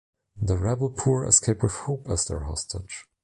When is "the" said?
0.41-0.57